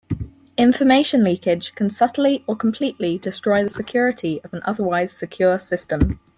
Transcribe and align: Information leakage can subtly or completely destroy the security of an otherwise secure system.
Information 0.57 1.23
leakage 1.23 1.75
can 1.75 1.91
subtly 1.91 2.43
or 2.47 2.55
completely 2.55 3.19
destroy 3.19 3.63
the 3.63 3.69
security 3.69 4.41
of 4.43 4.51
an 4.51 4.63
otherwise 4.65 5.11
secure 5.13 5.59
system. 5.59 6.19